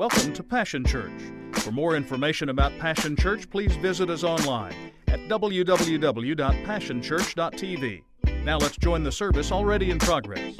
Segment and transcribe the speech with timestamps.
[0.00, 1.12] Welcome to Passion Church.
[1.56, 4.74] For more information about Passion Church, please visit us online
[5.08, 8.02] at www.passionchurch.tv.
[8.42, 10.54] Now let's join the service already in progress.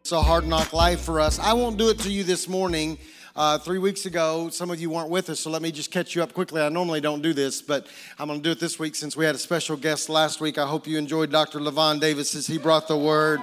[0.00, 1.38] It's a hard knock life for us.
[1.38, 2.98] I won't do it to you this morning.
[3.36, 6.16] Uh, three weeks ago, some of you weren't with us, so let me just catch
[6.16, 6.60] you up quickly.
[6.60, 7.86] I normally don't do this, but
[8.18, 10.58] I'm going to do it this week since we had a special guest last week.
[10.58, 11.60] I hope you enjoyed Dr.
[11.60, 13.40] Levon Davis as he brought the word.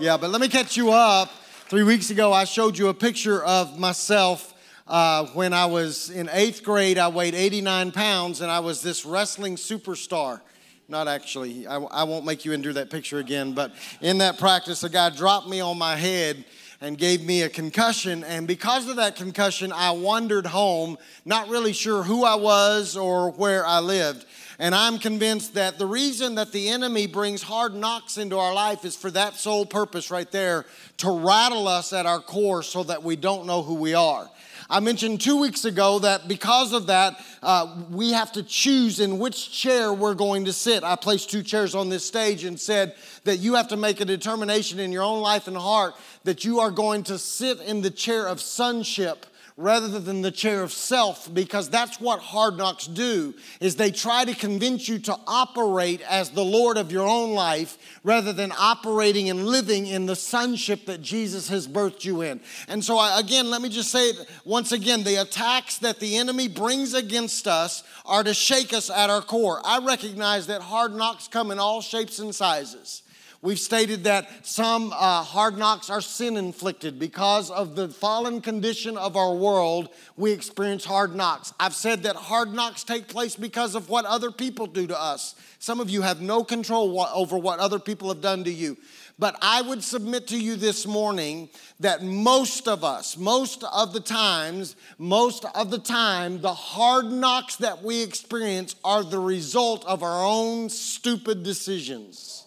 [0.00, 1.30] Yeah, but let me catch you up.
[1.72, 4.52] Three weeks ago, I showed you a picture of myself
[4.86, 6.98] uh, when I was in eighth grade.
[6.98, 10.42] I weighed 89 pounds and I was this wrestling superstar.
[10.86, 13.72] Not actually, I, I won't make you endure that picture again, but
[14.02, 16.44] in that practice, a guy dropped me on my head
[16.82, 18.24] and gave me a concussion.
[18.24, 23.30] And because of that concussion, I wandered home, not really sure who I was or
[23.30, 24.26] where I lived.
[24.58, 28.84] And I'm convinced that the reason that the enemy brings hard knocks into our life
[28.84, 30.66] is for that sole purpose right there
[30.98, 34.28] to rattle us at our core so that we don't know who we are.
[34.70, 39.18] I mentioned two weeks ago that because of that, uh, we have to choose in
[39.18, 40.84] which chair we're going to sit.
[40.84, 44.04] I placed two chairs on this stage and said that you have to make a
[44.04, 47.90] determination in your own life and heart that you are going to sit in the
[47.90, 49.26] chair of sonship
[49.62, 54.24] rather than the chair of self because that's what hard knocks do is they try
[54.24, 59.30] to convince you to operate as the lord of your own life rather than operating
[59.30, 62.40] and living in the sonship that jesus has birthed you in.
[62.66, 66.16] And so I, again let me just say it once again the attacks that the
[66.16, 69.60] enemy brings against us are to shake us at our core.
[69.64, 73.01] I recognize that hard knocks come in all shapes and sizes
[73.42, 77.00] We've stated that some uh, hard knocks are sin inflicted.
[77.00, 81.52] Because of the fallen condition of our world, we experience hard knocks.
[81.58, 85.34] I've said that hard knocks take place because of what other people do to us.
[85.58, 88.76] Some of you have no control over what other people have done to you.
[89.18, 91.48] But I would submit to you this morning
[91.80, 97.56] that most of us, most of the times, most of the time, the hard knocks
[97.56, 102.41] that we experience are the result of our own stupid decisions.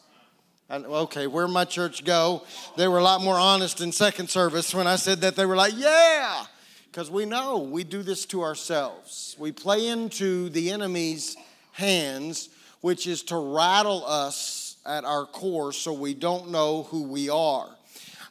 [0.67, 2.43] And, okay, where my church go?
[2.75, 5.35] They were a lot more honest in second service when I said that.
[5.35, 6.43] They were like, yeah,
[6.91, 9.35] because we know we do this to ourselves.
[9.37, 11.37] We play into the enemy's
[11.71, 12.49] hands,
[12.81, 17.69] which is to rattle us at our core so we don't know who we are.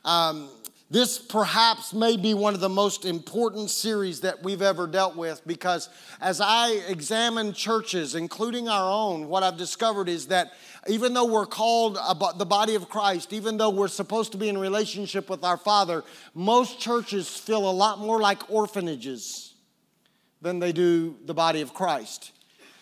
[0.05, 0.49] Um,
[0.95, 5.45] this perhaps may be one of the most important series that we've ever dealt with
[5.45, 5.89] because
[6.21, 10.53] as I examine churches, including our own, what I've discovered is that
[10.87, 11.99] even though we're called
[12.39, 16.05] the body of Christ, even though we're supposed to be in relationship with our Father,
[16.33, 19.55] most churches feel a lot more like orphanages
[20.43, 22.31] than they do the body of Christ.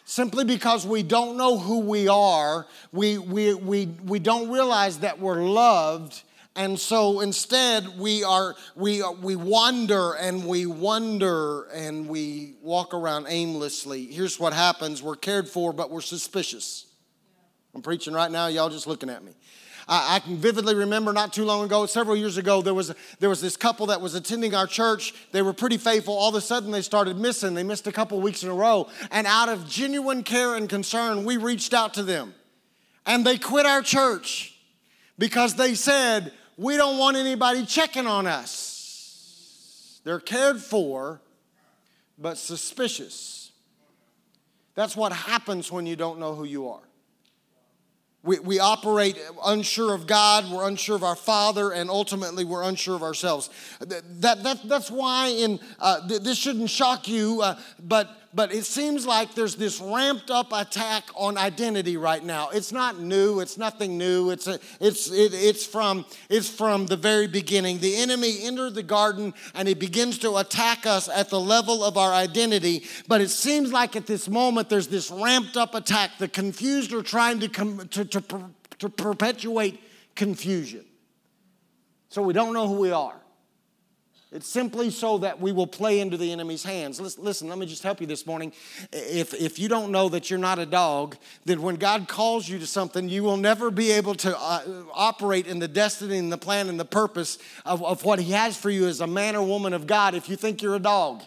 [0.04, 5.18] Simply because we don't know who we are, we, we, we, we don't realize that
[5.18, 6.22] we're loved.
[6.54, 13.26] And so instead, we, are, we, we wander and we wonder and we walk around
[13.28, 14.04] aimlessly.
[14.04, 16.86] Here's what happens we're cared for, but we're suspicious.
[17.74, 19.32] I'm preaching right now, y'all just looking at me.
[19.88, 23.30] I, I, can vividly remember not too long ago, several years ago, there was, there
[23.30, 25.14] was this couple that was attending our church.
[25.32, 26.14] They were pretty faithful.
[26.14, 27.54] All of a sudden, they started missing.
[27.54, 28.90] They missed a couple weeks in a row.
[29.10, 32.34] And out of genuine care and concern, we reached out to them.
[33.06, 34.54] And they quit our church
[35.18, 40.00] because they said, We don't want anybody checking on us.
[40.04, 41.20] They're cared for,
[42.16, 43.50] but suspicious.
[44.76, 46.82] That's what happens when you don't know who you are.
[48.22, 52.94] We, we operate unsure of God, we're unsure of our Father, and ultimately we're unsure
[52.94, 53.50] of ourselves.
[53.80, 59.06] That, that, that's why in, uh, this shouldn't shock you, uh, but but it seems
[59.06, 62.48] like there's this ramped up attack on identity right now.
[62.50, 64.30] It's not new, it's nothing new.
[64.30, 67.78] It's, a, it's, it, it's, from, it's from the very beginning.
[67.78, 71.96] The enemy entered the garden and he begins to attack us at the level of
[71.96, 72.84] our identity.
[73.06, 76.12] But it seems like at this moment there's this ramped up attack.
[76.18, 79.80] The confused are trying to, com- to, to, to perpetuate
[80.14, 80.84] confusion.
[82.08, 83.21] So we don't know who we are.
[84.32, 86.98] It's simply so that we will play into the enemy's hands.
[87.18, 88.52] Listen, let me just help you this morning.
[88.90, 92.58] If, if you don't know that you're not a dog, then when God calls you
[92.58, 96.38] to something, you will never be able to uh, operate in the destiny and the
[96.38, 97.36] plan and the purpose
[97.66, 100.30] of, of what He has for you as a man or woman of God if
[100.30, 101.22] you think you're a dog.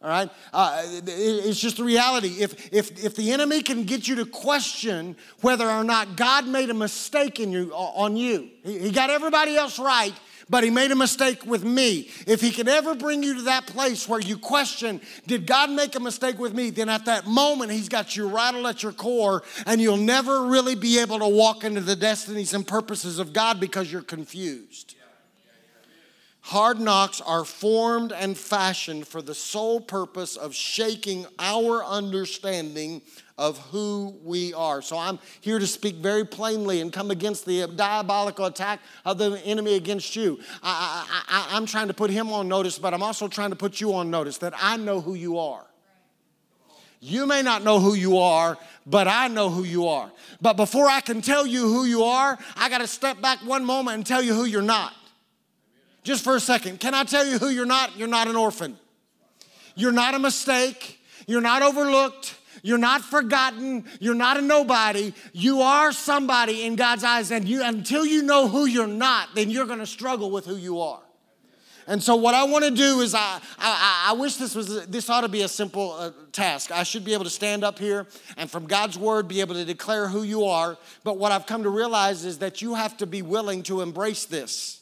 [0.00, 0.30] All right?
[0.52, 2.36] Uh, it's just the reality.
[2.40, 6.70] If, if, if the enemy can get you to question whether or not God made
[6.70, 10.14] a mistake in you, on you, he, he got everybody else right,
[10.50, 12.10] but he made a mistake with me.
[12.26, 15.94] If he could ever bring you to that place where you question, did God make
[15.94, 16.70] a mistake with me?
[16.70, 20.74] Then at that moment, he's got you rattled at your core, and you'll never really
[20.74, 24.94] be able to walk into the destinies and purposes of God because you're confused.
[26.40, 33.02] Hard knocks are formed and fashioned for the sole purpose of shaking our understanding
[33.38, 34.82] of who we are.
[34.82, 39.40] So I'm here to speak very plainly and come against the diabolical attack of the
[39.44, 40.40] enemy against you.
[40.62, 43.80] I, I I'm trying to put him on notice, but I'm also trying to put
[43.80, 45.64] you on notice that I know who you are.
[47.00, 50.10] You may not know who you are, but I know who you are.
[50.40, 53.64] But before I can tell you who you are, I got to step back one
[53.64, 54.92] moment and tell you who you're not.
[56.02, 56.80] Just for a second.
[56.80, 57.96] Can I tell you who you're not?
[57.96, 58.76] You're not an orphan.
[59.76, 60.98] You're not a mistake.
[61.28, 62.34] You're not overlooked.
[62.62, 63.84] You're not forgotten.
[64.00, 65.12] You're not a nobody.
[65.32, 67.30] You are somebody in God's eyes.
[67.30, 70.56] And you, until you know who you're not, then you're going to struggle with who
[70.56, 71.00] you are.
[71.88, 75.08] And so, what I want to do is, I, I, I, wish this was this
[75.08, 76.70] ought to be a simple uh, task.
[76.70, 78.06] I should be able to stand up here
[78.36, 80.76] and, from God's word, be able to declare who you are.
[81.02, 84.26] But what I've come to realize is that you have to be willing to embrace
[84.26, 84.77] this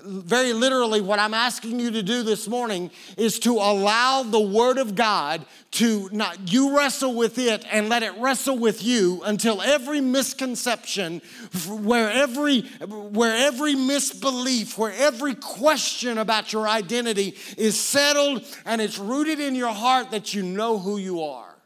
[0.00, 4.78] very literally, what I'm asking you to do this morning is to allow the Word
[4.78, 9.60] of God to not you wrestle with it and let it wrestle with you until
[9.60, 11.20] every misconception,
[11.68, 18.98] where every where every misbelief, where every question about your identity is settled and it's
[18.98, 21.56] rooted in your heart that you know who you are.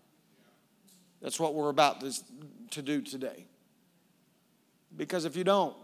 [1.20, 2.04] That's what we're about
[2.70, 3.46] to do today.
[4.96, 5.76] Because if you don't,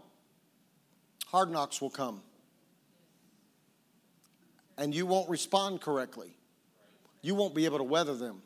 [1.27, 2.21] hard knocks will come
[4.79, 6.35] and you won't respond correctly.
[7.21, 8.41] You won't be able to weather them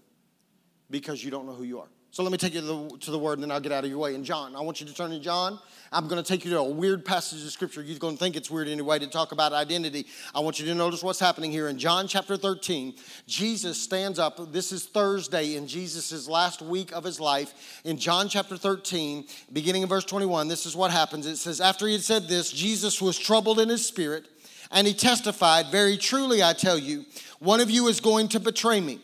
[0.90, 1.88] because you don't know who you are.
[2.10, 3.84] So let me take you to the, to the, word and then I'll get out
[3.84, 4.14] of your way.
[4.14, 5.60] In John, I want you to turn to John.
[5.92, 7.82] I'm going to take you to a weird passage of scripture.
[7.82, 10.06] You're going to think it's weird anyway to talk about identity.
[10.36, 11.70] I want you to notice what's happening here.
[11.70, 12.94] In John chapter 13,
[13.26, 14.54] Jesus stands up.
[14.54, 17.82] This is Thursday in Jesus' last week of his life.
[17.84, 21.26] In John chapter 13, beginning in verse 21, this is what happens.
[21.26, 24.28] It says, After he had said this, Jesus was troubled in his spirit
[24.74, 27.06] and he testified, Very truly, I tell you,
[27.40, 29.00] one of you is going to betray me.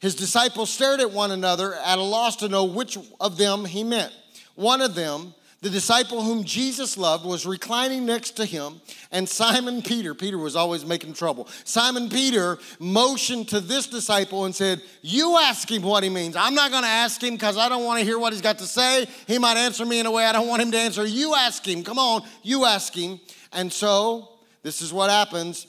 [0.00, 3.84] His disciples stared at one another at a loss to know which of them he
[3.84, 4.12] meant.
[4.56, 8.80] One of them, the disciple whom Jesus loved, was reclining next to him,
[9.12, 11.46] and Simon Peter, Peter was always making trouble.
[11.62, 16.34] Simon Peter motioned to this disciple and said, You ask him what he means.
[16.34, 18.58] I'm not going to ask him because I don't want to hear what he's got
[18.58, 19.06] to say.
[19.28, 21.06] He might answer me in a way I don't want him to answer.
[21.06, 21.84] You ask him.
[21.84, 23.20] Come on, you ask him.
[23.52, 24.31] And so
[24.62, 25.66] this is what happens.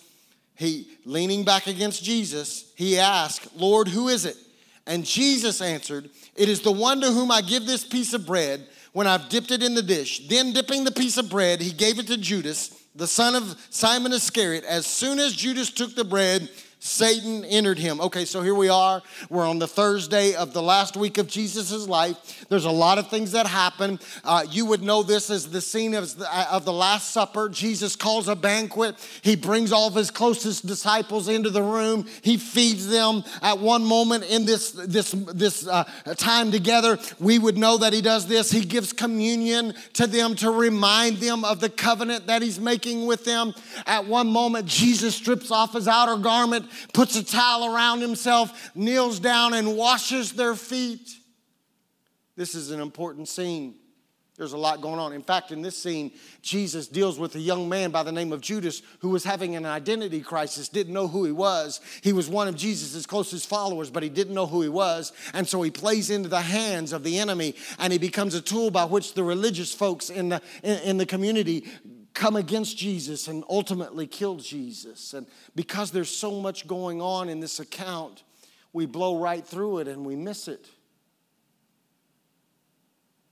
[0.55, 4.37] He, leaning back against Jesus, he asked, Lord, who is it?
[4.85, 8.67] And Jesus answered, It is the one to whom I give this piece of bread
[8.91, 10.27] when I've dipped it in the dish.
[10.27, 14.11] Then, dipping the piece of bread, he gave it to Judas, the son of Simon
[14.11, 14.63] Iscariot.
[14.65, 16.49] As soon as Judas took the bread,
[16.85, 18.01] Satan entered him.
[18.01, 19.01] Okay, so here we are.
[19.29, 22.45] We're on the Thursday of the last week of Jesus' life.
[22.49, 24.01] There's a lot of things that happen.
[24.25, 27.47] Uh, you would know this as the scene of the, of the Last Supper.
[27.47, 28.95] Jesus calls a banquet.
[29.21, 32.05] He brings all of his closest disciples into the room.
[32.21, 33.23] He feeds them.
[33.41, 35.85] At one moment in this, this, this uh,
[36.17, 38.51] time together, we would know that he does this.
[38.51, 43.23] He gives communion to them to remind them of the covenant that he's making with
[43.23, 43.53] them.
[43.85, 49.19] At one moment, Jesus strips off his outer garment puts a towel around himself, kneels
[49.19, 51.09] down, and washes their feet.
[52.35, 53.75] This is an important scene.
[54.35, 55.13] There's a lot going on.
[55.13, 56.11] In fact, in this scene,
[56.41, 59.63] Jesus deals with a young man by the name of Judas who was having an
[59.63, 61.81] identity crisis, didn't know who he was.
[62.01, 65.13] He was one of Jesus' closest followers, but he didn't know who he was.
[65.35, 68.71] And so he plays into the hands of the enemy and he becomes a tool
[68.71, 71.65] by which the religious folks in the, in, in the community
[72.13, 75.13] come against Jesus and ultimately kill Jesus.
[75.13, 78.23] And because there's so much going on in this account,
[78.71, 80.67] we blow right through it and we miss it.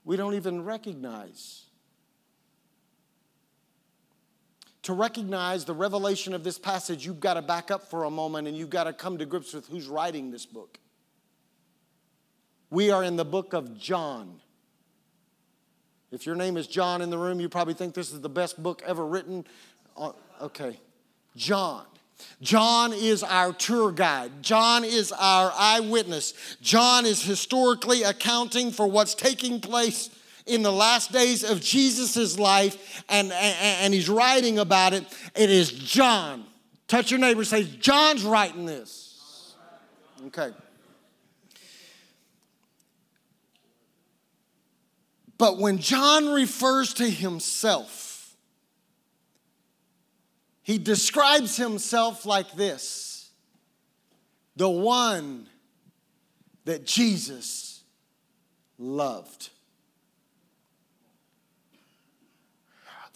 [0.04, 1.64] We don't even recognize.
[4.82, 8.48] To recognize the revelation of this passage, you've got to back up for a moment
[8.48, 10.78] and you've got to come to grips with who's writing this book.
[12.68, 14.40] We are in the book of John.
[16.12, 18.62] If your name is John in the room, you probably think this is the best
[18.62, 19.46] book ever written.
[19.96, 20.78] Uh, okay.
[21.34, 21.86] John.
[22.40, 24.30] John is our tour guide.
[24.42, 26.34] John is our eyewitness.
[26.60, 30.10] John is historically accounting for what's taking place
[30.46, 35.04] in the last days of Jesus' life, and, and, and he's writing about it.
[35.34, 36.44] It is John.
[36.88, 39.54] Touch your neighbor say, John's writing this.
[40.26, 40.50] Okay.
[45.42, 48.36] But when John refers to himself,
[50.62, 53.28] he describes himself like this
[54.54, 55.48] the one
[56.64, 57.82] that Jesus
[58.78, 59.50] loved.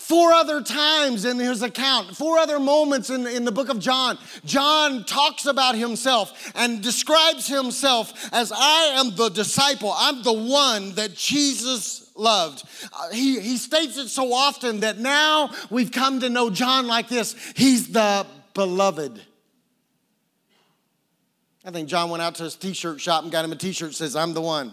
[0.07, 4.19] Four other times in his account, four other moments in, in the book of John,
[4.45, 9.93] John talks about himself and describes himself as I am the disciple.
[9.93, 12.63] I'm the one that Jesus loved.
[12.93, 17.09] Uh, he, he states it so often that now we've come to know John like
[17.09, 19.21] this He's the beloved.
[21.65, 23.73] I think John went out to his t shirt shop and got him a t
[23.73, 24.73] shirt that says, I'm the one.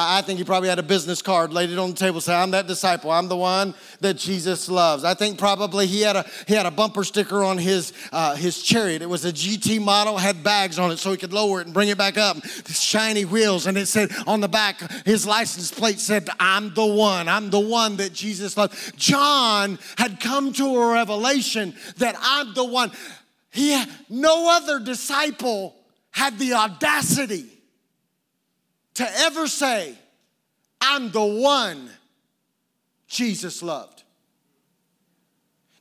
[0.00, 2.52] I think he probably had a business card, laid it on the table, said, I'm
[2.52, 3.10] that disciple.
[3.10, 5.02] I'm the one that Jesus loves.
[5.02, 8.62] I think probably he had a, he had a bumper sticker on his, uh, his
[8.62, 9.02] chariot.
[9.02, 11.74] It was a GT model, had bags on it so he could lower it and
[11.74, 12.36] bring it back up.
[12.68, 13.66] Shiny wheels.
[13.66, 17.28] And it said on the back, his license plate said, I'm the one.
[17.28, 18.92] I'm the one that Jesus loves.
[18.92, 22.92] John had come to a revelation that I'm the one.
[23.50, 25.74] He, no other disciple
[26.12, 27.57] had the audacity
[28.98, 29.94] to ever say,
[30.80, 31.88] I'm the one
[33.06, 34.02] Jesus loved.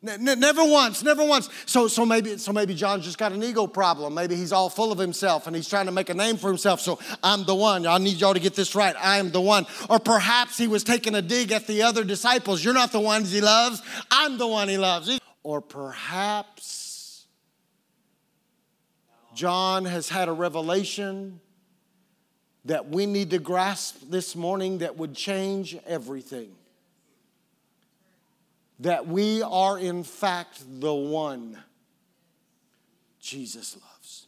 [0.03, 1.49] Never once, never once.
[1.65, 4.13] So, so maybe, so maybe John's just got an ego problem.
[4.13, 6.79] Maybe he's all full of himself and he's trying to make a name for himself.
[6.79, 7.87] So I'm the one.
[7.87, 8.95] I need y'all to get this right.
[8.95, 9.65] I am the one.
[9.89, 12.63] Or perhaps he was taking a dig at the other disciples.
[12.63, 13.81] You're not the ones he loves.
[14.11, 15.19] I'm the one he loves.
[15.41, 17.25] Or perhaps
[19.33, 21.39] John has had a revelation
[22.67, 26.51] that we need to grasp this morning that would change everything.
[28.81, 31.57] That we are, in fact, the one
[33.21, 34.27] Jesus loves.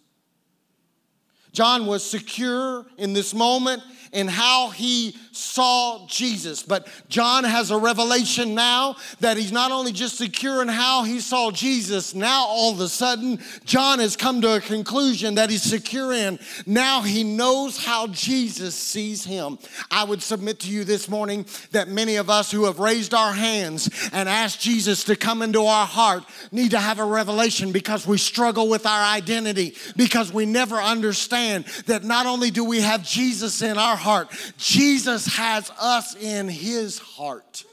[1.51, 6.63] John was secure in this moment in how he saw Jesus.
[6.63, 11.19] But John has a revelation now that he's not only just secure in how he
[11.19, 15.63] saw Jesus, now all of a sudden, John has come to a conclusion that he's
[15.63, 16.39] secure in.
[16.65, 19.57] Now he knows how Jesus sees him.
[19.91, 23.33] I would submit to you this morning that many of us who have raised our
[23.33, 28.07] hands and asked Jesus to come into our heart need to have a revelation because
[28.07, 33.03] we struggle with our identity, because we never understand that not only do we have
[33.03, 34.29] Jesus in our heart.
[34.57, 37.63] Jesus has us in his heart.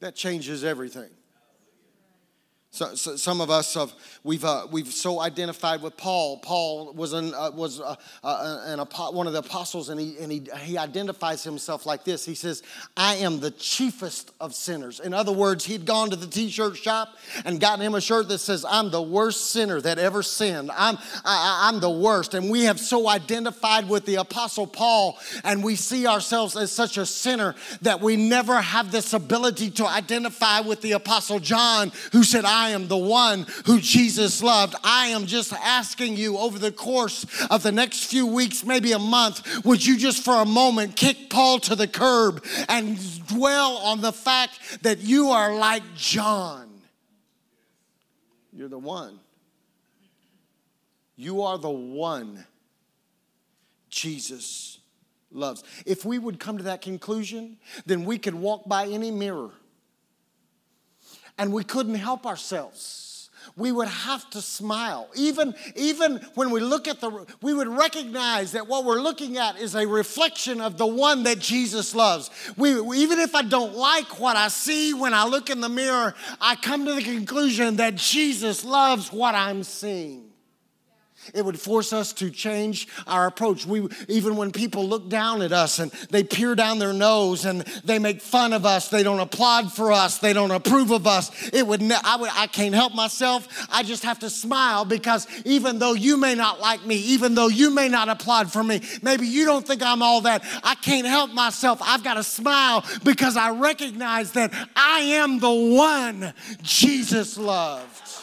[0.00, 1.10] That changes everything.
[2.78, 3.92] So, so, some of us have
[4.22, 6.38] we've uh, we've so identified with Paul.
[6.38, 8.78] Paul was an uh, was uh, uh an,
[9.16, 12.24] one of the apostles, and he and he he identifies himself like this.
[12.24, 12.62] He says,
[12.96, 17.16] "I am the chiefest of sinners." In other words, he'd gone to the t-shirt shop
[17.44, 20.70] and gotten him a shirt that says, "I'm the worst sinner that ever sinned.
[20.70, 25.64] I'm I, I'm the worst." And we have so identified with the apostle Paul, and
[25.64, 30.60] we see ourselves as such a sinner that we never have this ability to identify
[30.60, 34.74] with the apostle John, who said, "I." I am the one who Jesus loved.
[34.84, 38.98] I am just asking you over the course of the next few weeks, maybe a
[38.98, 44.02] month, would you just for a moment kick Paul to the curb and dwell on
[44.02, 46.68] the fact that you are like John?
[48.52, 49.18] You're the one.
[51.16, 52.44] You are the one
[53.88, 54.78] Jesus
[55.32, 55.64] loves.
[55.86, 57.56] If we would come to that conclusion,
[57.86, 59.52] then we could walk by any mirror
[61.38, 63.30] and we couldn't help ourselves.
[63.56, 65.08] We would have to smile.
[65.16, 69.58] Even even when we look at the we would recognize that what we're looking at
[69.58, 72.30] is a reflection of the one that jesus loves.
[72.56, 76.14] We even if i don't like what i see when i look in the mirror
[76.40, 80.27] i come to the conclusion that jesus loves what i'm seeing
[81.34, 83.66] it would force us to change our approach.
[83.66, 87.62] We, even when people look down at us and they peer down their nose and
[87.84, 91.30] they make fun of us, they don't applaud for us, they don't approve of us.
[91.52, 93.48] It would, I, would, I can't help myself.
[93.70, 97.48] I just have to smile because even though you may not like me, even though
[97.48, 100.44] you may not applaud for me, maybe you don't think I'm all that.
[100.62, 101.80] I can't help myself.
[101.82, 106.32] I've got to smile because I recognize that I am the one
[106.62, 108.17] Jesus loved.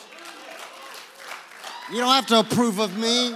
[1.92, 3.36] You don't have to approve of me.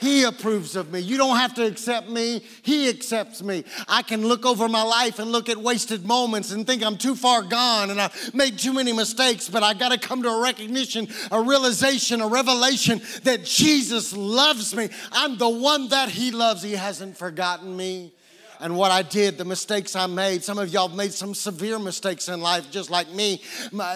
[0.00, 1.00] He approves of me.
[1.00, 2.42] You don't have to accept me.
[2.62, 3.64] He accepts me.
[3.88, 7.16] I can look over my life and look at wasted moments and think I'm too
[7.16, 10.40] far gone and I've made too many mistakes, but I got to come to a
[10.40, 14.88] recognition, a realization, a revelation that Jesus loves me.
[15.10, 16.62] I'm the one that He loves.
[16.62, 18.12] He hasn't forgotten me
[18.60, 20.42] and what I did, the mistakes I made.
[20.42, 23.42] Some of y'all have made some severe mistakes in life, just like me.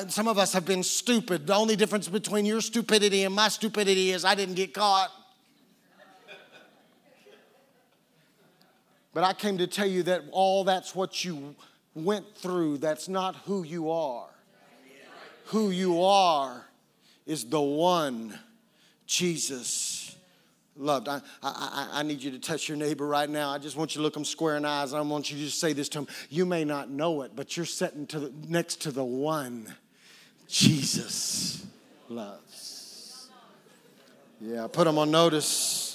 [0.08, 1.46] Some of us have been stupid.
[1.46, 5.10] The only difference between your stupidity and my stupidity is I didn't get caught.
[9.14, 11.54] But I came to tell you that all that's what you
[11.94, 14.28] went through, that's not who you are.
[15.46, 16.64] Who you are
[17.26, 18.38] is the one
[19.06, 20.01] Jesus
[20.76, 21.08] loved.
[21.08, 23.50] I, I, I need you to touch your neighbor right now.
[23.50, 24.94] I just want you to look them square in the eyes.
[24.94, 26.08] I want you to just say this to them.
[26.30, 29.74] You may not know it, but you're sitting to the, next to the one
[30.48, 31.66] Jesus
[32.08, 33.28] loves.
[34.40, 35.92] Yeah, put them on notice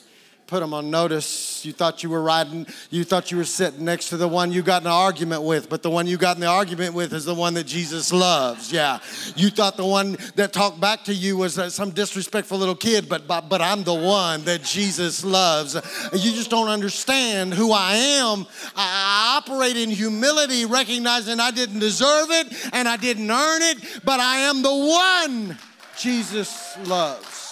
[0.47, 1.46] put them on notice.
[1.67, 4.61] You thought you were riding, you thought you were sitting next to the one you
[4.61, 7.25] got in an argument with, but the one you got in the argument with is
[7.25, 8.71] the one that Jesus loves.
[8.71, 8.99] Yeah.
[9.35, 13.09] You thought the one that talked back to you was uh, some disrespectful little kid,
[13.09, 15.75] but, but, but I'm the one that Jesus loves.
[16.13, 18.45] You just don't understand who I am.
[18.73, 24.21] I operate in humility, recognizing I didn't deserve it and I didn't earn it, but
[24.21, 25.57] I am the one
[25.97, 27.46] Jesus loves.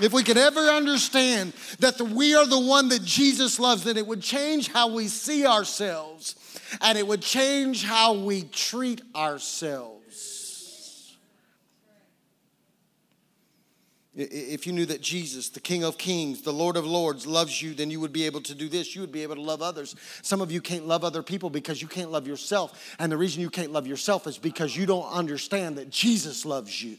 [0.00, 3.96] If we could ever understand that the, we are the one that Jesus loves, then
[3.96, 6.36] it would change how we see ourselves
[6.80, 9.92] and it would change how we treat ourselves.
[14.14, 17.72] If you knew that Jesus, the King of Kings, the Lord of Lords, loves you,
[17.72, 18.94] then you would be able to do this.
[18.94, 19.96] You would be able to love others.
[20.20, 22.94] Some of you can't love other people because you can't love yourself.
[22.98, 26.82] And the reason you can't love yourself is because you don't understand that Jesus loves
[26.82, 26.98] you.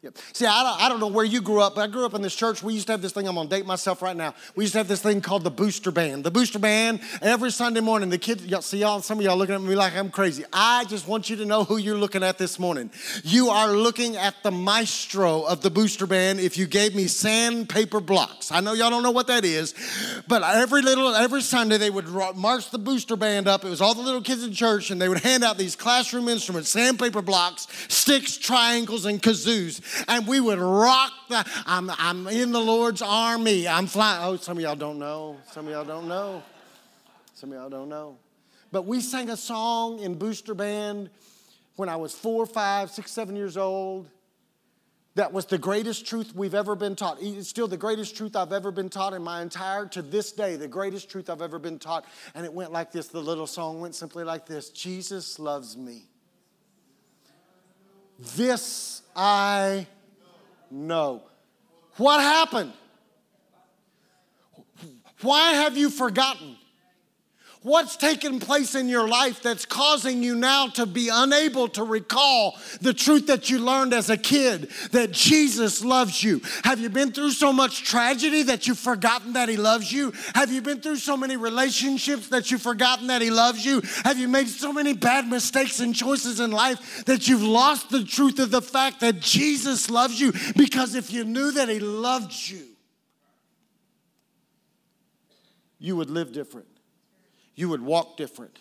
[0.00, 0.16] Yep.
[0.32, 2.22] See, I don't, I don't know where you grew up, but I grew up in
[2.22, 2.62] this church.
[2.62, 4.32] We used to have this thing, I'm gonna date myself right now.
[4.54, 6.22] We used to have this thing called the Booster Band.
[6.22, 9.56] The Booster Band, every Sunday morning, the kids, y'all, see y'all, some of y'all looking
[9.56, 10.44] at me like I'm crazy.
[10.52, 12.92] I just want you to know who you're looking at this morning.
[13.24, 17.98] You are looking at the maestro of the Booster Band if you gave me sandpaper
[17.98, 18.52] blocks.
[18.52, 19.74] I know y'all don't know what that is,
[20.28, 23.64] but every little, every Sunday they would march the Booster Band up.
[23.64, 26.28] It was all the little kids in church, and they would hand out these classroom
[26.28, 32.52] instruments, sandpaper blocks, sticks, triangles, and kazoos and we would rock the, I'm, I'm in
[32.52, 33.66] the Lord's army.
[33.68, 34.22] I'm flying.
[34.24, 35.38] Oh, some of y'all don't know.
[35.52, 36.42] Some of y'all don't know.
[37.34, 38.16] Some of y'all don't know.
[38.70, 41.10] But we sang a song in Booster Band
[41.76, 44.08] when I was four, five, six, seven years old.
[45.14, 47.18] That was the greatest truth we've ever been taught.
[47.20, 50.54] It's still the greatest truth I've ever been taught in my entire, to this day,
[50.56, 52.04] the greatest truth I've ever been taught.
[52.34, 56.04] And it went like this the little song went simply like this Jesus loves me.
[58.18, 59.86] This I
[60.70, 61.22] know.
[61.96, 62.72] What happened?
[65.22, 66.56] Why have you forgotten?
[67.62, 72.56] What's taken place in your life that's causing you now to be unable to recall
[72.80, 76.40] the truth that you learned as a kid that Jesus loves you?
[76.62, 80.12] Have you been through so much tragedy that you've forgotten that He loves you?
[80.36, 83.82] Have you been through so many relationships that you've forgotten that He loves you?
[84.04, 88.04] Have you made so many bad mistakes and choices in life that you've lost the
[88.04, 90.32] truth of the fact that Jesus loves you?
[90.56, 92.66] Because if you knew that He loved you,
[95.80, 96.77] you would live different
[97.58, 98.56] you would walk different.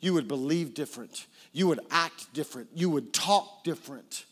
[0.00, 1.26] You would believe different.
[1.52, 2.68] You would act different.
[2.74, 4.26] You would talk different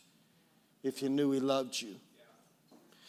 [0.83, 1.97] if you knew He loved you.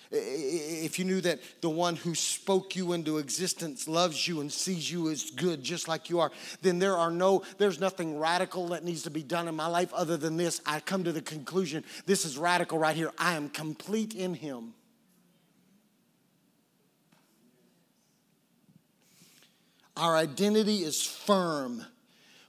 [0.10, 4.89] If you knew that the one who spoke you into existence loves you and sees
[4.89, 8.86] you as good just like you are, then there are no, there's nothing radical that
[8.86, 10.62] needs to be done in my life other than this.
[10.65, 13.12] I come to the conclusion this is radical right here.
[13.17, 14.74] I am complete in Him.
[20.02, 21.86] Our identity is firm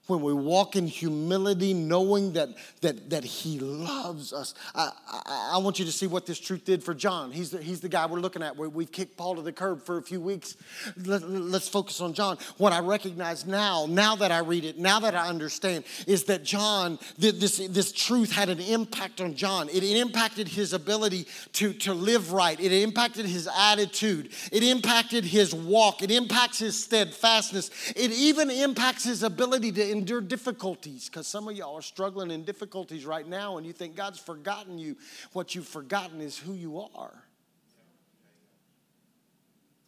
[0.09, 2.49] when we walk in humility, knowing that,
[2.81, 4.53] that, that He loves us.
[4.75, 7.31] I, I, I, want you to see what this truth did for John.
[7.31, 8.57] He's the, he's the guy we're looking at.
[8.57, 10.57] We've kicked Paul to the curb for a few weeks.
[11.05, 12.37] Let, let's focus on John.
[12.59, 16.43] What I recognize now, now that I read it, now that I understand, is that
[16.43, 19.69] John, this, this truth had an impact on John.
[19.69, 25.55] It impacted his ability to, to live right, it impacted his attitude, it impacted his
[25.55, 31.47] walk, it impacts his steadfastness, it even impacts his ability to endure difficulties because some
[31.47, 34.97] of y'all are struggling in difficulties right now and you think God's forgotten you.
[35.33, 37.15] What you've forgotten is who you are.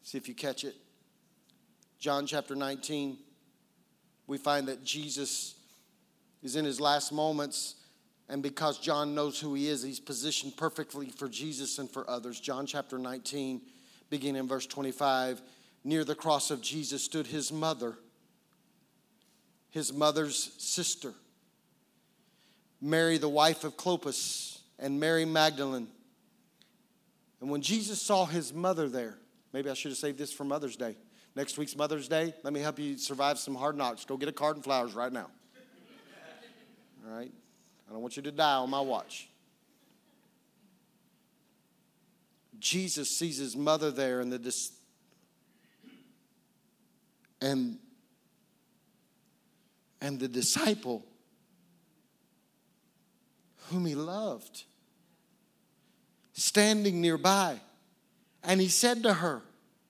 [0.04, 0.76] See if you catch it.
[1.98, 3.18] John chapter 19,
[4.28, 5.56] we find that Jesus
[6.44, 7.74] is in his last moments.
[8.28, 12.38] And because John knows who he is, he's positioned perfectly for Jesus and for others.
[12.38, 13.62] John chapter 19,
[14.10, 15.42] beginning in verse 25.
[15.82, 17.96] Near the cross of Jesus stood his mother
[19.74, 21.12] his mother's sister,
[22.80, 25.88] Mary, the wife of Clopas, and Mary Magdalene.
[27.40, 29.18] And when Jesus saw his mother there,
[29.52, 30.94] maybe I should have saved this for Mother's Day.
[31.34, 34.04] Next week's Mother's Day, let me help you survive some hard knocks.
[34.04, 35.28] Go get a card and flowers right now.
[37.04, 37.32] All right?
[37.88, 39.28] I don't want you to die on my watch.
[42.60, 44.70] Jesus sees his mother there and the dis-
[47.40, 47.78] and
[50.04, 51.02] and the disciple
[53.70, 54.64] whom he loved
[56.34, 57.58] standing nearby.
[58.42, 59.40] And he said to her,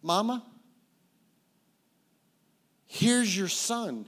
[0.03, 0.44] Mama,
[2.87, 4.07] here's your son.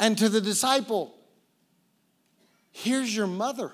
[0.00, 1.14] And to the disciple,
[2.72, 3.70] here's your mother.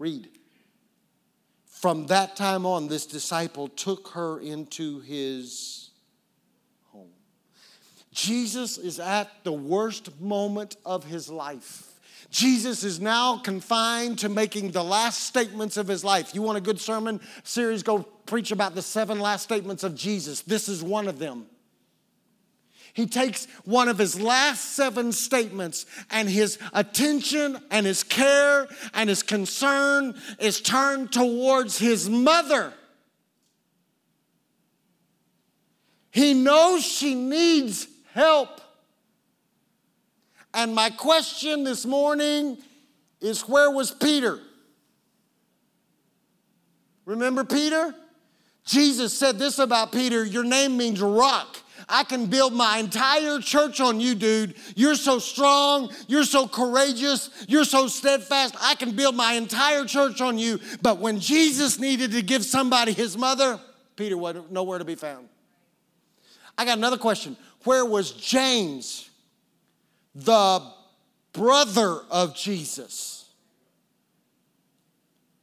[0.00, 0.28] Read.
[1.66, 5.83] From that time on, this disciple took her into his.
[8.14, 11.90] Jesus is at the worst moment of his life.
[12.30, 16.34] Jesus is now confined to making the last statements of his life.
[16.34, 17.82] You want a good sermon series?
[17.82, 20.40] Go preach about the seven last statements of Jesus.
[20.40, 21.46] This is one of them
[22.94, 29.08] he takes one of his last seven statements and his attention and his care and
[29.08, 32.72] his concern is turned towards his mother.
[36.12, 38.60] He knows she needs help.
[40.54, 42.58] And my question this morning
[43.20, 44.38] is where was Peter?
[47.04, 47.92] Remember Peter?
[48.64, 51.58] Jesus said this about Peter Your name means rock.
[51.86, 54.54] I can build my entire church on you, dude.
[54.74, 55.90] You're so strong.
[56.06, 57.28] You're so courageous.
[57.46, 58.54] You're so steadfast.
[58.58, 60.60] I can build my entire church on you.
[60.80, 63.60] But when Jesus needed to give somebody his mother,
[63.96, 65.28] Peter was nowhere to be found.
[66.56, 67.36] I got another question.
[67.64, 69.10] Where was James,
[70.14, 70.62] the
[71.32, 73.14] brother of Jesus?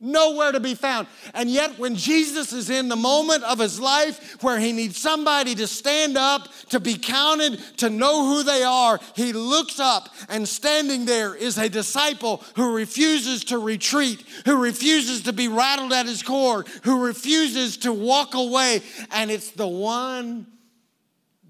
[0.01, 1.07] nowhere to be found.
[1.34, 5.53] And yet, when Jesus is in the moment of his life where he needs somebody
[5.55, 10.47] to stand up, to be counted, to know who they are, he looks up, and
[10.47, 16.07] standing there is a disciple who refuses to retreat, who refuses to be rattled at
[16.07, 18.81] his core, who refuses to walk away.
[19.12, 20.47] And it's the one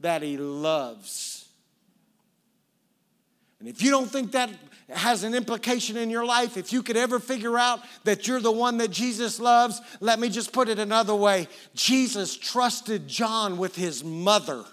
[0.01, 1.47] that he loves.
[3.59, 4.49] And if you don't think that
[4.93, 6.57] has an implication in your life.
[6.57, 10.29] If you could ever figure out that you're the one that Jesus loves, let me
[10.29, 14.63] just put it another way Jesus trusted John with his mother.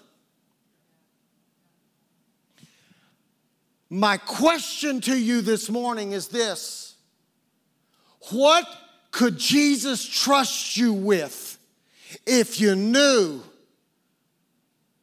[3.89, 6.95] My question to you this morning is this
[8.31, 8.65] What
[9.11, 11.57] could Jesus trust you with
[12.25, 13.41] if you knew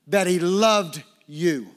[0.07, 1.76] that he loved you?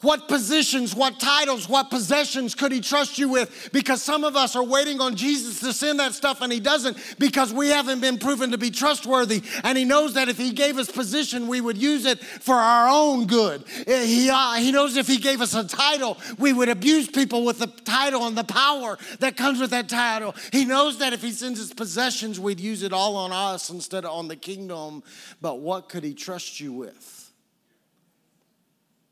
[0.00, 3.70] What positions, what titles, what possessions could he trust you with?
[3.72, 7.16] Because some of us are waiting on Jesus to send that stuff and he doesn't
[7.18, 9.42] because we haven't been proven to be trustworthy.
[9.64, 12.88] And he knows that if he gave us position, we would use it for our
[12.88, 13.64] own good.
[13.88, 17.44] Eh, he, uh, he knows if he gave us a title, we would abuse people
[17.44, 20.32] with the title and the power that comes with that title.
[20.52, 24.04] He knows that if he sends us possessions, we'd use it all on us instead
[24.04, 25.02] of on the kingdom.
[25.40, 27.17] But what could he trust you with?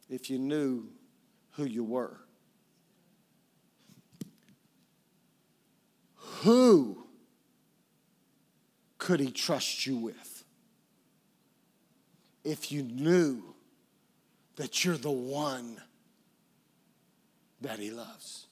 [0.09, 0.89] If you knew
[1.53, 2.19] who you were.
[6.43, 7.07] Who
[8.99, 10.45] could he trust you with
[12.45, 13.55] if you knew
[14.57, 15.81] that you're the one
[17.61, 18.46] that he loves?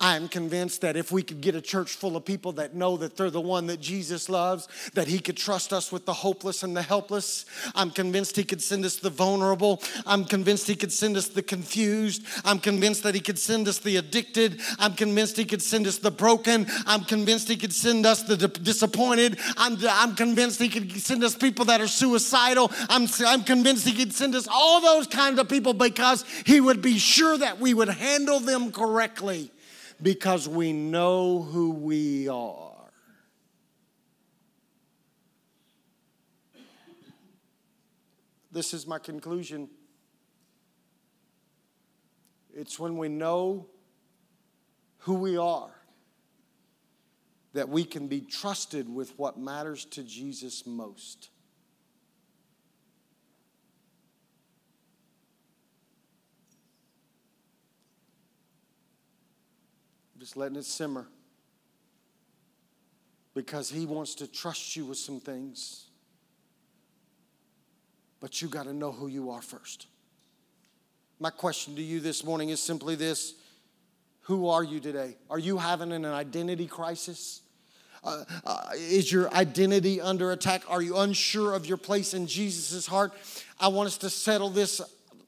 [0.00, 3.16] I'm convinced that if we could get a church full of people that know that
[3.16, 6.76] they're the one that Jesus loves, that He could trust us with the hopeless and
[6.76, 7.46] the helpless.
[7.74, 9.82] I'm convinced He could send us the vulnerable.
[10.06, 12.24] I'm convinced He could send us the confused.
[12.44, 14.60] I'm convinced that He could send us the addicted.
[14.78, 16.66] I'm convinced He could send us the broken.
[16.86, 19.38] I'm convinced He could send us the disappointed.
[19.56, 22.70] I'm, I'm convinced He could send us people that are suicidal.
[22.88, 26.82] I'm, I'm convinced He could send us all those kinds of people because He would
[26.82, 29.50] be sure that we would handle them correctly
[30.02, 32.72] because we know who we are.
[38.52, 39.68] This is my conclusion.
[42.54, 43.66] It's when we know
[44.98, 45.74] who we are
[47.52, 51.30] that we can be trusted with what matters to Jesus most.
[60.24, 61.06] Just letting it simmer.
[63.34, 65.84] Because He wants to trust you with some things.
[68.20, 69.86] But you got to know who you are first.
[71.20, 73.34] My question to you this morning is simply this
[74.22, 75.18] Who are you today?
[75.28, 77.42] Are you having an identity crisis?
[78.02, 80.62] Uh, uh, is your identity under attack?
[80.70, 83.12] Are you unsure of your place in Jesus' heart?
[83.60, 84.80] I want us to settle this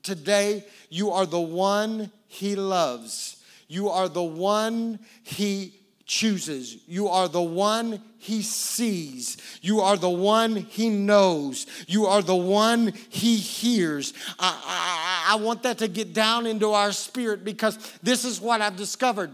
[0.03, 0.65] today.
[0.89, 3.37] You are the one He loves.
[3.69, 5.75] You are the one He
[6.05, 6.77] chooses.
[6.87, 9.37] You are the one He sees.
[9.61, 11.67] You are the one He knows.
[11.89, 14.15] You are the one He hears.
[14.39, 18.61] I, I, I want that to get down into our spirit because this is what
[18.61, 19.33] I've discovered.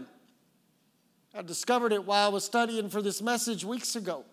[1.35, 4.23] I discovered it while I was studying for this message weeks ago.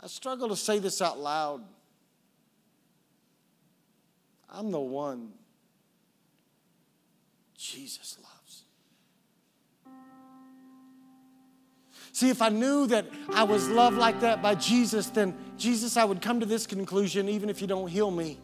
[0.00, 1.62] I struggle to say this out loud.
[4.56, 5.32] I'm the one
[7.58, 8.62] Jesus loves.
[12.12, 16.04] See, if I knew that I was loved like that by Jesus, then Jesus, I
[16.04, 18.38] would come to this conclusion even if you don't heal me,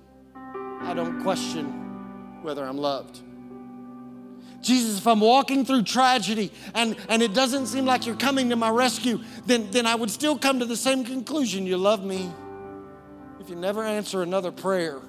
[0.83, 3.21] I don't question whether I'm loved.
[4.61, 8.57] Jesus, if I'm walking through tragedy and, and it doesn't seem like you're coming to
[8.57, 11.65] my rescue, then, then I would still come to the same conclusion.
[11.67, 12.31] You love me.
[13.41, 15.01] If you never answer another prayer,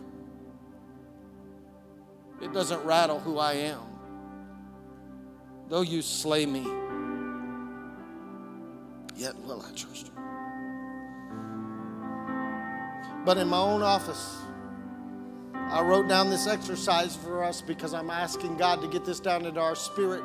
[2.43, 3.81] it doesn't rattle who I am.
[5.69, 6.63] Though you slay me,
[9.15, 10.13] yet will I trust you.
[13.25, 14.37] But in my own office,
[15.53, 19.45] I wrote down this exercise for us because I'm asking God to get this down
[19.45, 20.23] into our spirit.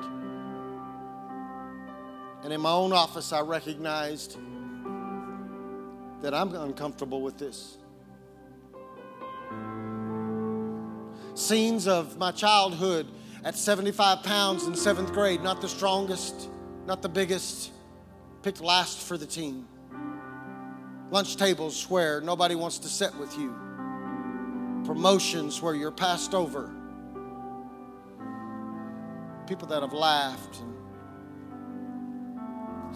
[2.42, 4.36] And in my own office, I recognized
[6.20, 7.78] that I'm uncomfortable with this.
[11.38, 13.06] Scenes of my childhood
[13.44, 16.48] at 75 pounds in seventh grade, not the strongest,
[16.84, 17.70] not the biggest,
[18.42, 19.68] picked last for the team.
[21.12, 23.54] Lunch tables where nobody wants to sit with you.
[24.84, 26.74] Promotions where you're passed over.
[29.46, 30.74] People that have laughed and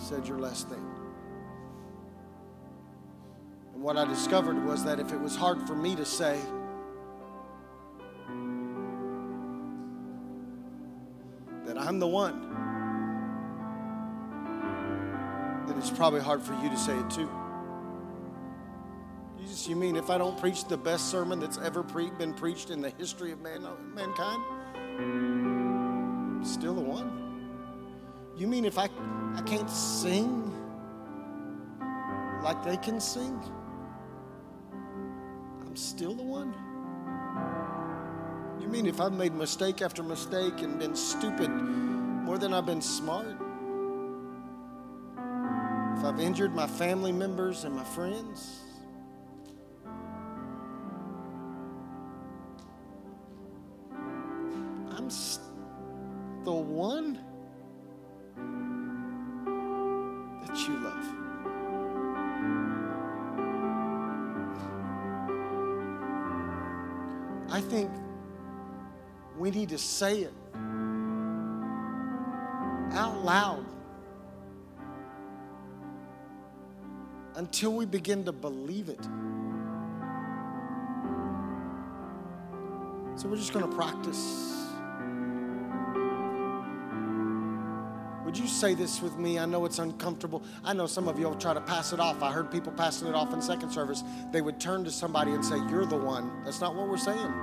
[0.00, 0.84] said you're less than.
[3.72, 6.40] And what I discovered was that if it was hard for me to say,
[11.92, 12.48] I'm the one,
[15.66, 17.28] then it's probably hard for you to say it too.
[19.38, 22.70] Jesus, you mean if I don't preach the best sermon that's ever pre- been preached
[22.70, 27.50] in the history of man- mankind, I'm still the one?
[28.38, 28.88] You mean if I,
[29.34, 30.50] I can't sing
[32.42, 33.38] like they can sing,
[35.60, 36.54] I'm still the one?
[38.72, 43.36] Mean if I've made mistake after mistake and been stupid more than I've been smart?
[45.98, 48.60] If I've injured my family members and my friends?
[54.96, 55.10] I'm
[56.44, 57.20] the one
[60.46, 61.06] that you love.
[67.50, 67.90] I think
[69.42, 70.32] we need to say it
[72.92, 73.66] out loud
[77.34, 79.02] until we begin to believe it.
[83.16, 84.54] So we're just going to practice.
[88.24, 89.40] Would you say this with me?
[89.40, 90.44] I know it's uncomfortable.
[90.62, 92.22] I know some of you will try to pass it off.
[92.22, 94.04] I heard people passing it off in second service.
[94.30, 96.44] They would turn to somebody and say, You're the one.
[96.44, 97.34] That's not what we're saying.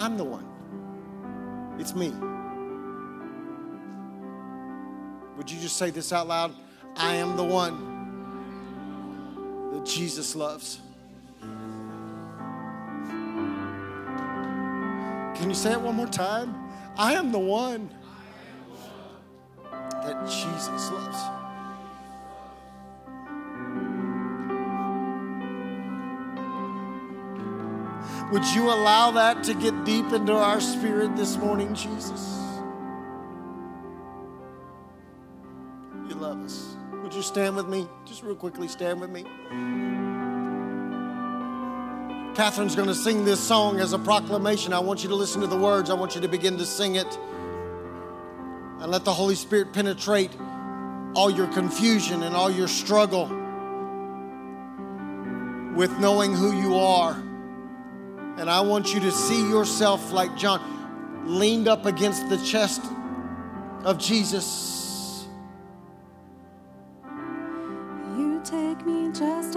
[0.00, 0.46] I'm the one.
[1.78, 2.08] It's me.
[5.36, 6.54] Would you just say this out loud?
[6.96, 7.86] I am the one
[9.72, 10.80] that Jesus loves.
[15.38, 16.54] Can you say it one more time?
[16.96, 17.90] I am the one
[19.70, 21.39] that Jesus loves.
[28.32, 32.38] Would you allow that to get deep into our spirit this morning, Jesus?
[36.08, 36.76] You love us.
[37.02, 37.88] Would you stand with me?
[38.04, 39.24] Just real quickly, stand with me.
[42.36, 44.72] Catherine's going to sing this song as a proclamation.
[44.72, 46.94] I want you to listen to the words, I want you to begin to sing
[46.94, 47.18] it.
[48.78, 50.30] And let the Holy Spirit penetrate
[51.14, 53.26] all your confusion and all your struggle
[55.74, 57.20] with knowing who you are.
[58.38, 60.60] And I want you to see yourself like John,
[61.26, 62.82] leaned up against the chest
[63.84, 65.26] of Jesus.
[68.16, 69.56] You take me just